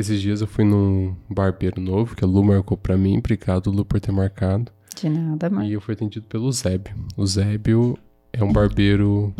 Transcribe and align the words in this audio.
Esses 0.00 0.18
dias 0.18 0.40
eu 0.40 0.46
fui 0.46 0.64
num 0.64 1.14
barbeiro 1.28 1.78
novo, 1.78 2.16
que 2.16 2.24
a 2.24 2.26
Lu 2.26 2.42
marcou 2.42 2.74
pra 2.74 2.96
mim. 2.96 3.18
Obrigado, 3.18 3.70
Lu, 3.70 3.84
por 3.84 4.00
ter 4.00 4.10
marcado. 4.10 4.72
De 4.96 5.10
nada, 5.10 5.50
mano. 5.50 5.66
E 5.66 5.74
eu 5.74 5.80
fui 5.80 5.92
atendido 5.92 6.26
pelo 6.26 6.50
Zébio. 6.50 6.94
O 7.18 7.26
Zébio 7.26 7.98
é 8.32 8.42
um 8.42 8.52
barbeiro 8.52 9.34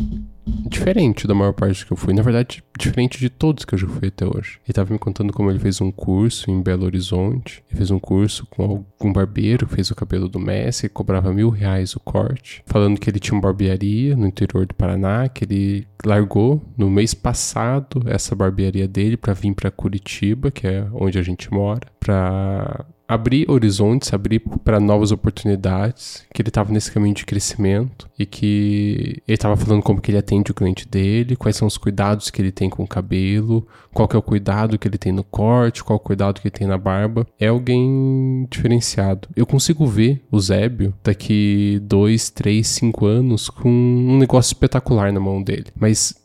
diferente 0.67 1.27
da 1.27 1.33
maior 1.33 1.53
parte 1.53 1.85
que 1.85 1.91
eu 1.91 1.97
fui. 1.97 2.13
Na 2.13 2.21
verdade, 2.21 2.63
diferente 2.77 3.19
de 3.19 3.29
todos 3.29 3.65
que 3.65 3.73
eu 3.75 3.79
já 3.79 3.87
fui 3.87 4.07
até 4.07 4.25
hoje. 4.25 4.59
Ele 4.65 4.73
tava 4.73 4.91
me 4.91 4.99
contando 4.99 5.31
como 5.31 5.49
ele 5.49 5.59
fez 5.59 5.79
um 5.81 5.91
curso 5.91 6.49
em 6.49 6.61
Belo 6.61 6.85
Horizonte. 6.85 7.63
Ele 7.69 7.77
fez 7.77 7.91
um 7.91 7.99
curso 7.99 8.45
com 8.47 8.63
algum 8.63 9.13
barbeiro, 9.13 9.67
fez 9.67 9.91
o 9.91 9.95
cabelo 9.95 10.27
do 10.27 10.39
Messi, 10.39 10.89
cobrava 10.89 11.33
mil 11.33 11.49
reais 11.49 11.95
o 11.95 11.99
corte. 11.99 12.63
Falando 12.65 12.99
que 12.99 13.09
ele 13.09 13.19
tinha 13.19 13.35
uma 13.35 13.41
barbearia 13.41 14.15
no 14.15 14.27
interior 14.27 14.65
do 14.65 14.73
Paraná, 14.73 15.29
que 15.29 15.45
ele 15.45 15.87
largou 16.05 16.61
no 16.77 16.89
mês 16.89 17.13
passado 17.13 18.03
essa 18.07 18.35
barbearia 18.35 18.87
dele 18.87 19.17
para 19.17 19.33
vir 19.33 19.53
para 19.53 19.71
Curitiba, 19.71 20.51
que 20.51 20.67
é 20.67 20.87
onde 20.93 21.19
a 21.19 21.23
gente 21.23 21.51
mora, 21.51 21.87
para 21.99 22.85
abrir 23.11 23.45
horizontes, 23.51 24.13
abrir 24.13 24.39
para 24.63 24.79
novas 24.79 25.11
oportunidades, 25.11 26.25
que 26.33 26.41
ele 26.41 26.47
estava 26.47 26.71
nesse 26.71 26.89
caminho 26.89 27.13
de 27.13 27.25
crescimento 27.25 28.09
e 28.17 28.25
que 28.25 29.21
ele 29.27 29.35
estava 29.35 29.57
falando 29.57 29.83
como 29.83 29.99
que 29.99 30.11
ele 30.11 30.17
atende 30.17 30.51
o 30.51 30.53
cliente 30.53 30.87
dele, 30.87 31.35
quais 31.35 31.57
são 31.57 31.67
os 31.67 31.77
cuidados 31.77 32.29
que 32.29 32.41
ele 32.41 32.53
tem 32.53 32.69
com 32.69 32.83
o 32.83 32.87
cabelo, 32.87 33.67
qual 33.93 34.07
que 34.07 34.15
é 34.15 34.19
o 34.19 34.21
cuidado 34.21 34.79
que 34.79 34.87
ele 34.87 34.97
tem 34.97 35.11
no 35.11 35.25
corte, 35.25 35.83
qual 35.83 35.97
o 35.97 35.99
cuidado 35.99 36.39
que 36.39 36.47
ele 36.47 36.55
tem 36.55 36.65
na 36.65 36.77
barba. 36.77 37.27
É 37.37 37.47
alguém 37.47 38.47
diferenciado. 38.49 39.27
Eu 39.35 39.45
consigo 39.45 39.85
ver 39.85 40.23
o 40.31 40.39
Zébio 40.39 40.93
daqui 41.03 41.81
dois, 41.83 42.29
três, 42.29 42.67
cinco 42.69 43.05
anos 43.05 43.49
com 43.49 43.69
um 43.69 44.17
negócio 44.17 44.53
espetacular 44.53 45.11
na 45.11 45.19
mão 45.19 45.43
dele, 45.43 45.67
mas 45.75 46.15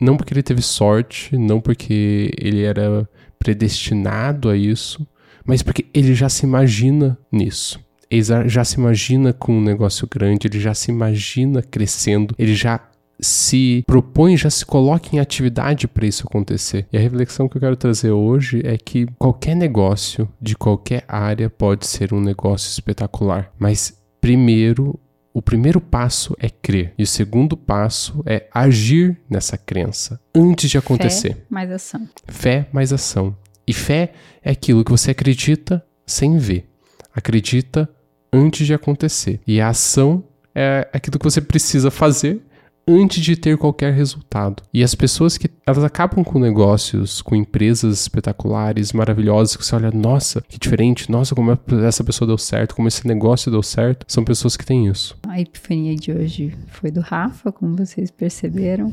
não 0.00 0.16
porque 0.16 0.32
ele 0.32 0.42
teve 0.42 0.62
sorte, 0.62 1.36
não 1.36 1.60
porque 1.60 2.32
ele 2.38 2.62
era 2.62 3.06
predestinado 3.38 4.48
a 4.48 4.56
isso, 4.56 5.06
mas 5.50 5.62
porque 5.62 5.84
ele 5.92 6.14
já 6.14 6.28
se 6.28 6.46
imagina 6.46 7.18
nisso. 7.32 7.80
Ele 8.08 8.22
já 8.48 8.64
se 8.64 8.76
imagina 8.76 9.32
com 9.32 9.52
um 9.52 9.60
negócio 9.60 10.06
grande, 10.08 10.46
ele 10.46 10.60
já 10.60 10.72
se 10.74 10.92
imagina 10.92 11.60
crescendo, 11.60 12.36
ele 12.38 12.54
já 12.54 12.80
se 13.18 13.82
propõe, 13.84 14.36
já 14.36 14.48
se 14.48 14.64
coloca 14.64 15.08
em 15.12 15.18
atividade 15.18 15.88
para 15.88 16.06
isso 16.06 16.24
acontecer. 16.24 16.86
E 16.92 16.96
a 16.96 17.00
reflexão 17.00 17.48
que 17.48 17.56
eu 17.56 17.60
quero 17.60 17.76
trazer 17.76 18.12
hoje 18.12 18.62
é 18.64 18.78
que 18.78 19.06
qualquer 19.18 19.56
negócio 19.56 20.28
de 20.40 20.56
qualquer 20.56 21.04
área 21.08 21.50
pode 21.50 21.84
ser 21.84 22.14
um 22.14 22.20
negócio 22.20 22.70
espetacular, 22.70 23.52
mas 23.58 23.92
primeiro 24.20 24.98
o 25.32 25.42
primeiro 25.42 25.80
passo 25.80 26.36
é 26.38 26.48
crer 26.48 26.94
e 26.98 27.02
o 27.02 27.06
segundo 27.06 27.56
passo 27.56 28.22
é 28.24 28.48
agir 28.52 29.20
nessa 29.28 29.58
crença 29.58 30.20
antes 30.34 30.70
de 30.70 30.78
acontecer. 30.78 31.34
Fé 31.34 31.46
mais 31.48 31.72
ação. 31.72 32.08
Fé 32.26 32.68
mais 32.72 32.92
ação. 32.92 33.36
E 33.66 33.72
fé 33.72 34.12
é 34.42 34.50
aquilo 34.50 34.84
que 34.84 34.90
você 34.90 35.10
acredita 35.10 35.84
sem 36.06 36.38
ver. 36.38 36.68
Acredita 37.14 37.88
antes 38.32 38.66
de 38.66 38.74
acontecer. 38.74 39.40
E 39.46 39.60
a 39.60 39.68
ação 39.68 40.24
é 40.54 40.88
aquilo 40.92 41.18
que 41.18 41.24
você 41.24 41.40
precisa 41.40 41.90
fazer 41.90 42.42
antes 42.86 43.22
de 43.22 43.36
ter 43.36 43.56
qualquer 43.56 43.92
resultado. 43.92 44.62
E 44.72 44.82
as 44.82 44.94
pessoas 44.94 45.38
que 45.38 45.48
elas 45.66 45.84
acabam 45.84 46.24
com 46.24 46.38
negócios, 46.38 47.22
com 47.22 47.36
empresas 47.36 48.00
espetaculares, 48.00 48.92
maravilhosas, 48.92 49.56
que 49.56 49.64
você 49.64 49.76
olha, 49.76 49.90
nossa, 49.90 50.40
que 50.40 50.58
diferente, 50.58 51.10
nossa, 51.10 51.34
como 51.34 51.56
essa 51.86 52.02
pessoa 52.02 52.26
deu 52.26 52.38
certo, 52.38 52.74
como 52.74 52.88
esse 52.88 53.06
negócio 53.06 53.50
deu 53.50 53.62
certo, 53.62 54.04
são 54.08 54.24
pessoas 54.24 54.56
que 54.56 54.66
têm 54.66 54.88
isso. 54.88 55.16
A 55.28 55.40
epifania 55.40 55.94
de 55.94 56.12
hoje 56.12 56.52
foi 56.68 56.90
do 56.90 57.00
Rafa, 57.00 57.52
como 57.52 57.76
vocês 57.76 58.10
perceberam. 58.10 58.92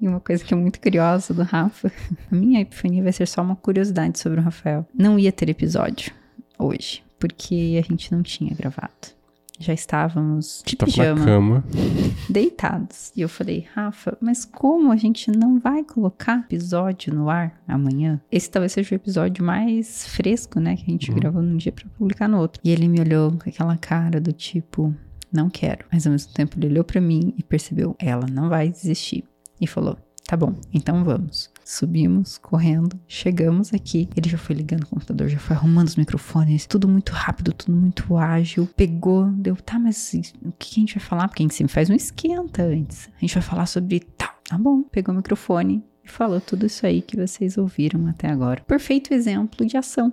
E 0.00 0.06
uma 0.06 0.20
coisa 0.20 0.44
que 0.44 0.52
é 0.52 0.56
muito 0.56 0.80
curiosa 0.80 1.32
do 1.32 1.42
Rafa, 1.42 1.90
a 2.30 2.34
minha 2.34 2.60
epifania 2.60 3.02
vai 3.02 3.12
ser 3.12 3.26
só 3.26 3.42
uma 3.42 3.56
curiosidade 3.56 4.18
sobre 4.18 4.40
o 4.40 4.42
Rafael. 4.42 4.86
Não 4.94 5.18
ia 5.18 5.32
ter 5.32 5.48
episódio 5.48 6.12
hoje, 6.58 7.02
porque 7.18 7.80
a 7.82 7.86
gente 7.86 8.12
não 8.12 8.22
tinha 8.22 8.54
gravado. 8.54 9.16
Já 9.58 9.72
estávamos 9.72 10.62
de 10.66 10.76
Tava 10.76 10.92
pijama, 10.92 11.20
na 11.20 11.24
cama. 11.24 11.64
deitados. 12.28 13.10
E 13.16 13.22
eu 13.22 13.28
falei, 13.28 13.66
Rafa, 13.74 14.16
mas 14.20 14.44
como 14.44 14.92
a 14.92 14.96
gente 14.96 15.30
não 15.30 15.58
vai 15.58 15.82
colocar 15.82 16.40
episódio 16.40 17.14
no 17.14 17.30
ar 17.30 17.58
amanhã? 17.66 18.20
Esse 18.30 18.50
talvez 18.50 18.72
seja 18.72 18.94
o 18.94 18.96
episódio 18.96 19.42
mais 19.42 20.06
fresco, 20.08 20.60
né? 20.60 20.76
Que 20.76 20.82
a 20.82 20.90
gente 20.90 21.10
gravou 21.10 21.40
num 21.40 21.56
dia 21.56 21.72
pra 21.72 21.86
publicar 21.96 22.28
no 22.28 22.38
outro. 22.38 22.60
E 22.62 22.70
ele 22.70 22.86
me 22.86 23.00
olhou 23.00 23.32
com 23.32 23.48
aquela 23.48 23.76
cara 23.78 24.20
do 24.20 24.32
tipo, 24.32 24.94
não 25.32 25.48
quero. 25.48 25.86
Mas 25.90 26.06
ao 26.06 26.12
mesmo 26.12 26.32
tempo 26.34 26.58
ele 26.58 26.66
olhou 26.66 26.84
pra 26.84 27.00
mim 27.00 27.32
e 27.38 27.42
percebeu, 27.42 27.96
ela 27.98 28.26
não 28.30 28.50
vai 28.50 28.68
desistir. 28.68 29.24
E 29.60 29.66
falou, 29.66 29.96
tá 30.26 30.36
bom, 30.36 30.54
então 30.72 31.04
vamos. 31.04 31.50
Subimos, 31.64 32.38
correndo, 32.38 32.98
chegamos 33.08 33.72
aqui. 33.72 34.08
Ele 34.16 34.28
já 34.28 34.38
foi 34.38 34.54
ligando 34.54 34.84
o 34.84 34.86
computador, 34.86 35.28
já 35.28 35.38
foi 35.38 35.56
arrumando 35.56 35.88
os 35.88 35.96
microfones, 35.96 36.66
tudo 36.66 36.86
muito 36.88 37.12
rápido, 37.12 37.52
tudo 37.52 37.76
muito 37.76 38.16
ágil. 38.16 38.68
Pegou, 38.76 39.26
deu, 39.32 39.56
tá, 39.56 39.78
mas 39.78 40.12
o 40.44 40.52
que 40.52 40.78
a 40.78 40.80
gente 40.80 40.94
vai 40.94 41.04
falar? 41.04 41.28
Porque 41.28 41.42
a 41.42 41.44
gente 41.44 41.54
sempre 41.54 41.72
faz 41.72 41.90
um 41.90 41.94
esquenta 41.94 42.62
antes. 42.62 43.08
A 43.16 43.20
gente 43.20 43.34
vai 43.34 43.42
falar 43.42 43.66
sobre 43.66 44.00
tal. 44.00 44.34
Tá 44.48 44.56
bom, 44.56 44.82
pegou 44.82 45.12
o 45.12 45.16
microfone 45.16 45.82
e 46.04 46.08
falou 46.08 46.40
tudo 46.40 46.66
isso 46.66 46.86
aí 46.86 47.02
que 47.02 47.16
vocês 47.16 47.58
ouviram 47.58 48.06
até 48.06 48.28
agora. 48.28 48.62
Perfeito 48.62 49.12
exemplo 49.12 49.66
de 49.66 49.76
ação. 49.76 50.12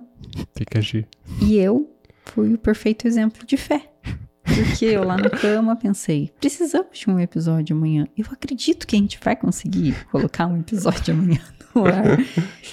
Tem 0.52 0.66
que 0.68 0.76
agir. 0.76 1.06
E 1.40 1.54
eu 1.54 1.88
fui 2.24 2.52
o 2.54 2.58
perfeito 2.58 3.06
exemplo 3.06 3.46
de 3.46 3.56
fé. 3.56 3.92
Porque 4.54 4.84
eu 4.84 5.04
lá 5.04 5.16
na 5.16 5.28
cama 5.30 5.74
pensei, 5.74 6.32
precisamos 6.38 6.98
de 6.98 7.10
um 7.10 7.18
episódio 7.18 7.76
amanhã. 7.76 8.06
Eu 8.16 8.26
acredito 8.30 8.86
que 8.86 8.94
a 8.94 8.98
gente 8.98 9.18
vai 9.22 9.34
conseguir 9.34 9.94
colocar 10.10 10.46
um 10.46 10.58
episódio 10.58 11.12
amanhã 11.12 11.40
no 11.74 11.86
ar. 11.86 12.18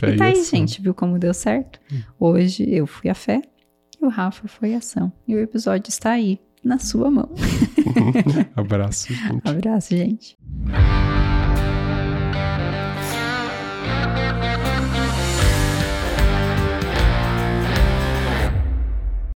E 0.01 0.15
tá 0.17 0.25
aí, 0.25 0.31
ação. 0.31 0.45
gente, 0.45 0.81
viu 0.81 0.93
como 0.93 1.19
deu 1.19 1.33
certo? 1.33 1.79
Hoje 2.19 2.67
eu 2.67 2.87
fui 2.87 3.09
a 3.09 3.13
fé 3.13 3.41
e 4.01 4.05
o 4.05 4.09
Rafa 4.09 4.47
foi 4.47 4.73
a 4.73 4.79
ação. 4.79 5.11
E 5.27 5.35
o 5.35 5.39
episódio 5.39 5.89
está 5.89 6.11
aí, 6.11 6.39
na 6.63 6.79
sua 6.79 7.11
mão. 7.11 7.29
Abraço, 8.55 9.13
gente. 9.13 9.47
Abraço, 9.47 9.95
gente. 9.95 10.37